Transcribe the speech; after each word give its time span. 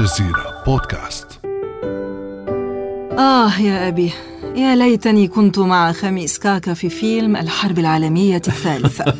الجزيرة 0.00 0.62
بودكاست. 0.66 1.26
آه 3.18 3.60
يا 3.60 3.88
أبي 3.88 4.12
يا 4.56 4.76
ليتني 4.76 5.28
كنت 5.28 5.58
مع 5.58 5.92
خميس 5.92 6.38
كاكا 6.38 6.74
في 6.74 6.88
فيلم 6.88 7.36
الحرب 7.36 7.78
العالمية 7.78 8.36
الثالثة. 8.36 9.14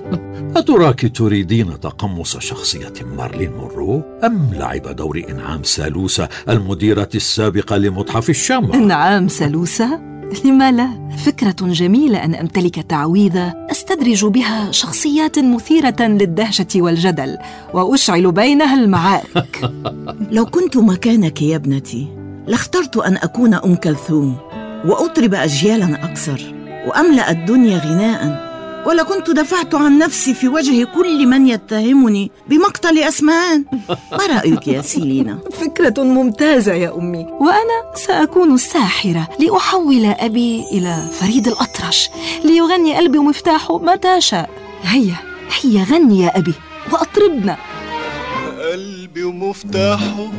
أتراك 0.58 1.16
تريدين 1.16 1.80
تقمص 1.80 2.36
شخصية 2.36 2.92
مارلين 3.16 3.52
مونرو؟ 3.52 4.02
أم 4.24 4.50
لعب 4.52 4.96
دور 4.96 5.22
إنعام 5.30 5.62
سالوسة 5.62 6.28
المديرة 6.48 7.08
السابقة 7.14 7.76
لمتحف 7.76 8.30
الشمع؟ 8.30 8.76
نعم 8.76 9.28
سلوسة 9.28 10.11
لما 10.44 10.72
لا 10.72 10.88
فكرة 11.24 11.56
جميلة 11.60 12.24
أن 12.24 12.34
أمتلك 12.34 12.74
تعويذة 12.74 13.66
أستدرج 13.70 14.24
بها 14.24 14.70
شخصيات 14.70 15.38
مثيرة 15.38 16.02
للدهشة 16.02 16.66
والجدل 16.76 17.38
وأشعل 17.74 18.32
بينها 18.32 18.74
المعارك. 18.74 19.72
لو 20.36 20.46
كنت 20.46 20.76
مكانك 20.76 21.42
يا 21.42 21.56
ابنتي 21.56 22.06
لاخترت 22.46 22.96
أن 22.96 23.16
أكون 23.16 23.54
أم 23.54 23.74
كلثوم 23.74 24.36
وأطرب 24.84 25.34
اجيالا 25.34 26.04
أكثر 26.04 26.54
وأملأ 26.86 27.30
الدنيا 27.30 27.78
غناء. 27.78 28.51
ولكنت 28.86 29.30
دفعت 29.30 29.74
عن 29.74 29.98
نفسي 29.98 30.34
في 30.34 30.48
وجه 30.48 30.84
كل 30.84 31.26
من 31.26 31.46
يتهمني 31.46 32.30
بمقتل 32.48 32.98
اسمان 32.98 33.64
ما 34.18 34.26
رأيك 34.26 34.68
يا 34.68 34.82
سيلينا؟ 34.82 35.38
فكرة 35.52 36.02
ممتازة 36.02 36.72
يا 36.72 36.94
أمي. 36.94 37.26
وأنا 37.40 37.94
سأكون 37.94 38.54
الساحرة 38.54 39.28
لأحول 39.40 40.04
أبي 40.04 40.64
إلى 40.72 41.08
فريد 41.20 41.48
الأطرش 41.48 42.10
ليغني 42.44 42.96
قلبي 42.96 43.18
ومفتاحه 43.18 43.78
متى 43.78 44.20
شاء. 44.20 44.50
هيا 44.82 45.16
هيا 45.62 45.84
غني 45.84 46.20
يا 46.20 46.38
أبي 46.38 46.54
وأطربنا. 46.92 47.56
قلبي 48.72 49.24
ومفتاحه 49.24 50.30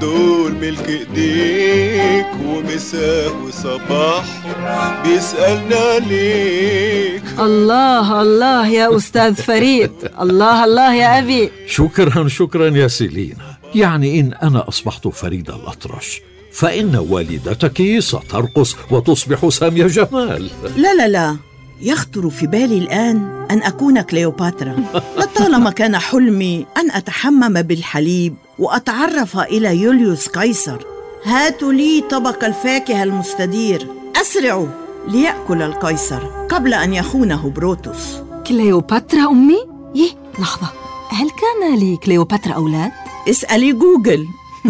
دول 0.00 0.52
ملك 0.52 0.88
إيديك 0.88 2.26
ومساه 2.46 3.32
وصباحه 3.44 5.02
بيسألنا 5.02 5.76
عليك 5.76 7.22
الله 7.38 8.22
الله 8.22 8.66
يا 8.68 8.96
أستاذ 8.96 9.34
فريد. 9.34 9.92
الله 10.20 10.64
الله 10.64 10.94
يا 10.94 11.18
أبي. 11.18 11.50
شكرا 11.66 12.28
شكرا 12.28 12.68
يا 12.76 12.88
سيلينا. 12.88 13.58
يعني 13.74 14.20
إن 14.20 14.32
أنا 14.42 14.68
أصبحت 14.68 15.08
فريد 15.08 15.50
الأطرش 15.50 16.20
فإن 16.52 16.96
والدتك 16.96 17.98
سترقص 17.98 18.76
وتصبح 18.90 19.48
سامية 19.48 19.86
جمال. 19.86 20.50
لا 20.76 20.94
لا 20.94 21.08
لا. 21.08 21.36
يخطر 21.82 22.30
في 22.30 22.46
بالي 22.46 22.78
الآن 22.78 23.46
أن 23.50 23.62
أكون 23.62 24.00
كليوباترا. 24.00 24.76
لطالما 25.18 25.70
كان 25.70 25.98
حلمي 25.98 26.66
أن 26.76 26.90
أتحمم 26.90 27.62
بالحليب 27.62 28.34
وأتعرف 28.60 29.38
إلى 29.38 29.76
يوليوس 29.76 30.28
قيصر. 30.28 30.78
هاتوا 31.24 31.72
لي 31.72 32.04
طبق 32.10 32.44
الفاكهة 32.44 33.02
المستدير. 33.02 33.86
أسرعوا 34.20 34.66
ليأكل 35.08 35.62
القيصر 35.62 36.46
قبل 36.46 36.74
أن 36.74 36.94
يخونه 36.94 37.50
بروتوس. 37.50 38.16
كليوباترا 38.46 39.30
أمي؟ 39.30 39.58
يه 39.94 40.10
لحظة. 40.38 40.68
هل 41.10 41.30
كان 41.30 41.78
لكليوباترا 41.78 42.52
أولاد؟ 42.52 42.92
اسألي 43.28 43.72
جوجل. 43.72 44.26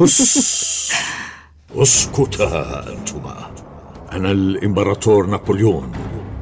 هس. 0.00 0.92
اسكتا 1.76 2.84
أنتما. 2.92 3.50
أنا 4.12 4.30
الإمبراطور 4.32 5.26
نابليون. 5.26 5.92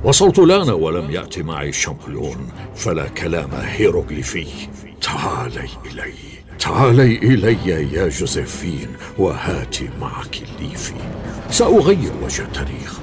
وصلت 0.05 0.39
أنا 0.39 0.73
ولم 0.73 1.11
يأتي 1.11 1.43
معي 1.43 1.73
شامبليون 1.73 2.49
فلا 2.77 3.09
كلام 3.09 3.51
هيروغليفي. 3.55 4.47
تعالي 5.03 5.69
إلي. 5.93 6.13
تعالي 6.59 7.19
إلي 7.19 7.69
يا 7.93 8.09
جوزيفين 8.09 8.89
وهاتي 9.19 9.91
معك 10.01 10.43
الليفي. 10.43 10.95
سأغير 11.51 12.13
وجه 12.23 12.43
التاريخ. 12.43 12.99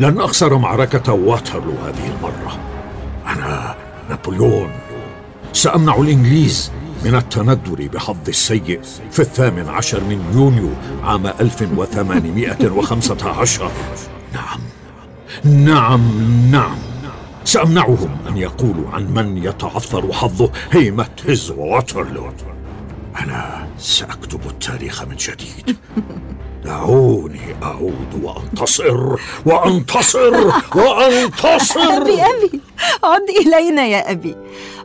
لن 0.00 0.20
أخسر 0.20 0.58
معركة 0.58 1.12
واترلو 1.12 1.72
هذه 1.72 2.12
المرة. 2.16 2.58
أنا 3.26 3.76
نابليون. 4.10 4.70
سأمنع 5.52 5.96
الإنجليز 5.96 6.72
من 7.04 7.14
التندر 7.14 7.88
بحظ 7.94 8.16
السيء 8.28 8.80
في 9.10 9.20
الثامن 9.20 9.68
عشر 9.68 10.00
من 10.04 10.24
يونيو 10.34 10.70
عام 11.02 11.26
1815 11.26 13.70
نعم. 14.34 14.60
نعم 15.44 16.00
نعم. 16.50 16.76
سأمنعهم 17.44 18.16
أن 18.28 18.36
يقولوا 18.36 18.90
عن 18.90 19.14
من 19.14 19.36
يتعثر 19.36 20.12
حظه 20.12 20.50
هيمة 20.70 21.08
هز 21.28 21.50
وواترلو 21.50 22.32
أنا 23.20 23.68
سأكتب 23.78 24.40
التاريخ 24.50 25.02
من 25.02 25.16
جديد. 25.16 25.76
دعوني 26.64 27.40
أعود 27.62 28.22
وأنتصر 28.22 29.16
وأنتصر 29.46 30.52
وأنتصر. 30.74 31.80
أبي 32.02 32.22
أبي. 32.22 32.60
عد 33.04 33.46
إلينا 33.46 33.86
يا 33.86 34.10
أبي. 34.10 34.36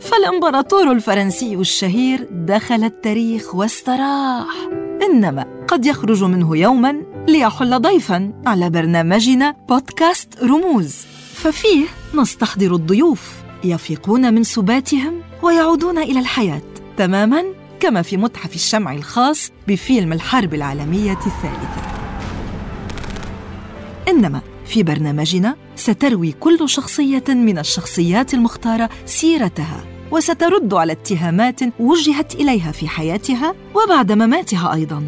فالإمبراطور 0.01 0.91
الفرنسي 0.91 1.55
الشهير 1.55 2.27
دخل 2.31 2.83
التاريخ 2.83 3.55
واستراح. 3.55 4.69
إنما 5.01 5.45
قد 5.67 5.85
يخرج 5.85 6.23
منه 6.23 6.57
يوما 6.57 7.15
ليحل 7.28 7.81
ضيفا 7.81 8.34
على 8.46 8.69
برنامجنا 8.69 9.56
بودكاست 9.69 10.44
رموز. 10.44 10.96
ففيه 11.34 11.86
نستحضر 12.16 12.75
الضيوف. 12.75 13.31
يفيقون 13.63 14.34
من 14.34 14.44
سباتهم 14.44 15.22
ويعودون 15.41 15.97
إلى 15.97 16.19
الحياة 16.19 16.62
تماما 16.97 17.44
كما 17.80 18.02
في 18.02 18.18
متحف 18.18 18.56
الشمع 18.56 18.94
الخاص 18.94 19.52
بفيلم 19.68 20.14
الحرب 20.14 20.53
العالمية 20.53 21.12
الثالثة. 21.12 21.81
إنما 24.08 24.41
في 24.66 24.84
برنامجنا 24.84 25.56
ستروي 25.75 26.31
كل 26.31 26.69
شخصية 26.69 27.24
من 27.30 27.58
الشخصيات 27.58 28.34
المختارة 28.34 28.90
سيرتها 29.06 29.84
وسترد 30.12 30.74
على 30.74 30.91
اتهامات 30.91 31.59
وجهت 31.80 32.35
إليها 32.35 32.72
في 32.72 32.88
حياتها 32.88 33.56
وبعد 33.75 34.12
مماتها 34.12 34.74
أيضا. 34.74 35.03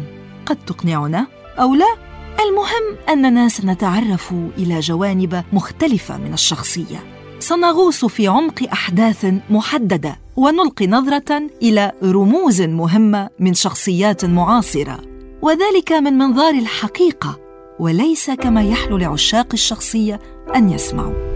قد 0.46 0.56
تقنعنا 0.66 1.26
أو 1.58 1.74
لا؟ 1.74 2.07
المهم 2.40 2.98
أننا 3.08 3.48
سنتعرف 3.48 4.34
إلى 4.58 4.80
جوانب 4.80 5.44
مختلفة 5.52 6.18
من 6.18 6.32
الشخصية. 6.32 7.18
سنغوص 7.38 8.04
في 8.04 8.28
عمق 8.28 8.68
أحداث 8.72 9.34
محددة 9.50 10.16
ونلقي 10.36 10.86
نظرة 10.86 11.42
إلى 11.62 11.92
رموز 12.02 12.62
مهمة 12.62 13.28
من 13.38 13.54
شخصيات 13.54 14.24
معاصرة 14.24 15.00
وذلك 15.42 15.92
من 15.92 16.12
منظار 16.12 16.54
الحقيقة 16.54 17.38
وليس 17.78 18.30
كما 18.30 18.62
يحلو 18.62 18.96
لعشاق 18.96 19.46
الشخصية 19.52 20.20
أن 20.56 20.70
يسمعوا. 20.70 21.27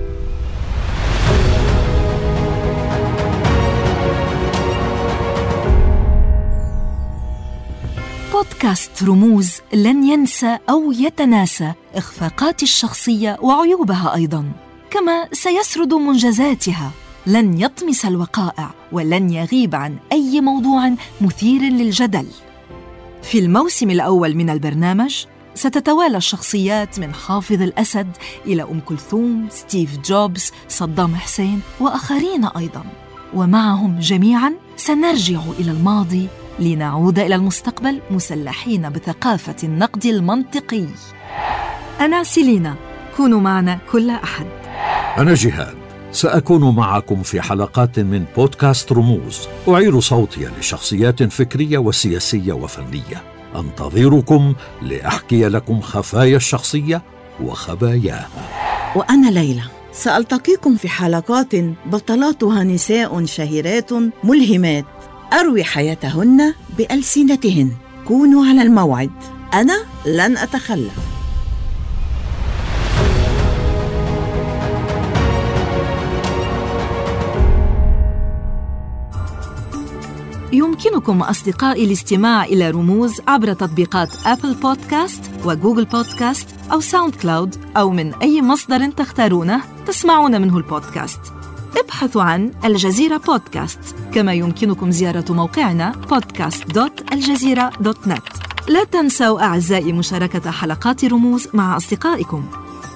بودكاست 8.33 9.03
رموز 9.03 9.53
لن 9.73 10.05
ينسى 10.05 10.59
أو 10.71 10.93
يتناسى 10.93 11.73
إخفاقات 11.95 12.63
الشخصية 12.63 13.39
وعيوبها 13.41 14.15
أيضاً. 14.15 14.53
كما 14.91 15.29
سيسرد 15.33 15.95
منجزاتها. 15.95 16.91
لن 17.27 17.61
يطمس 17.61 18.05
الوقائع 18.05 18.71
ولن 18.93 19.31
يغيب 19.31 19.75
عن 19.75 19.97
أي 20.13 20.41
موضوع 20.41 20.93
مثير 21.21 21.61
للجدل. 21.63 22.27
في 23.23 23.39
الموسم 23.39 23.91
الأول 23.91 24.35
من 24.35 24.51
البرنامج 24.51 25.25
ستتوالى 25.55 26.17
الشخصيات 26.17 26.99
من 26.99 27.15
حافظ 27.15 27.63
الأسد 27.63 28.11
إلى 28.47 28.63
أم 28.63 28.81
كلثوم، 28.81 29.49
ستيف 29.51 29.99
جوبز، 29.99 30.53
صدام 30.69 31.15
حسين 31.15 31.61
وآخرين 31.81 32.45
أيضاً. 32.45 32.85
ومعهم 33.35 33.99
جميعاً 33.99 34.55
سنرجع 34.77 35.41
إلى 35.59 35.71
الماضي 35.71 36.29
لنعود 36.59 37.19
إلى 37.19 37.35
المستقبل 37.35 38.01
مسلحين 38.11 38.91
بثقافة 38.91 39.57
النقد 39.65 40.07
المنطقي. 40.07 40.87
أنا 42.01 42.23
سيلينا 42.23 42.75
كونوا 43.17 43.41
معنا 43.41 43.79
كل 43.93 44.11
أحد. 44.11 44.47
أنا 45.19 45.35
جهاد 45.35 45.75
سأكون 46.13 46.75
معكم 46.75 47.23
في 47.23 47.41
حلقات 47.41 47.99
من 47.99 48.25
بودكاست 48.37 48.93
رموز. 48.93 49.49
أعير 49.69 50.01
صوتي 50.01 50.49
لشخصيات 50.61 51.23
فكرية 51.23 51.79
وسياسية 51.79 52.53
وفنية. 52.53 53.23
أنتظركم 53.57 54.55
لأحكي 54.83 55.49
لكم 55.49 55.81
خفايا 55.81 56.37
الشخصية 56.37 57.03
وخباياها. 57.43 58.29
وأنا 58.97 59.31
ليلى 59.31 59.63
سألتقيكم 59.93 60.77
في 60.77 60.89
حلقات 60.89 61.55
بطلاتها 61.87 62.65
نساء 62.65 63.25
شهيرات 63.25 63.91
ملهمات. 64.25 64.85
أروي 65.33 65.65
حياتهن 65.65 66.55
بألسنتهن. 66.79 67.73
كونوا 68.09 68.47
على 68.47 68.63
الموعد. 68.63 69.11
أنا 69.55 69.79
لن 70.07 70.37
أتخلف. 70.37 70.93
يمكنكم 80.53 81.23
أصدقائي 81.23 81.85
الاستماع 81.85 82.45
إلى 82.45 82.71
رموز 82.71 83.21
عبر 83.29 83.53
تطبيقات 83.53 84.09
Apple 84.27 84.55
Podcast 84.55 85.31
و 85.45 85.51
Google 85.51 85.85
Podcast 85.85 86.49
أو 86.73 86.81
SoundCloud 86.81 87.57
أو 87.77 87.91
من 87.91 88.15
أي 88.15 88.43
مصدر 88.43 88.91
تختارونه 88.91 89.61
تسمعون 89.87 90.41
منه 90.41 90.57
البودكاست. 90.57 91.42
ابحثوا 91.77 92.23
عن 92.23 92.53
الجزيرة 92.65 93.17
بودكاست. 93.17 93.79
كما 94.15 94.33
يمكنكم 94.33 94.91
زيارة 94.91 95.33
موقعنا 95.33 95.93
podcast.aljazeera.net 96.11 98.43
لا 98.69 98.85
تنسوا 98.85 99.41
أعزائي 99.41 99.93
مشاركة 99.93 100.51
حلقات 100.51 101.05
رموز 101.05 101.49
مع 101.55 101.77
أصدقائكم. 101.77 102.45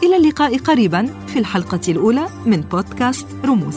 إلى 0.02 0.16
اللقاء 0.16 0.58
قريبا 0.58 1.14
في 1.26 1.38
الحلقة 1.38 1.80
الأولى 1.88 2.26
من 2.46 2.60
بودكاست 2.60 3.26
رموز. 3.44 3.76